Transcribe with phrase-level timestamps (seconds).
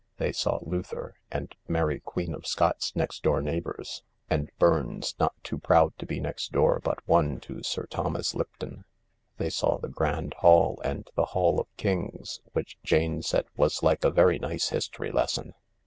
[0.17, 5.59] They saw Luther and Mary Queen of Scots next door neighbours, and Burns not too
[5.59, 8.85] proud to be next door but one to Sir Thomas Lipton.
[9.37, 14.03] They saw the Grand Hall and the Hall of Kings, which Jane said was like
[14.03, 15.53] a very nice history lesson.